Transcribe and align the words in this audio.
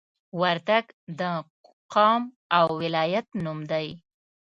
وردګ 0.39 0.85
د 1.19 1.21
قوم 1.93 2.23
او 2.57 2.65
ولایت 2.81 3.27
نوم 3.43 3.59
دی 3.71 3.87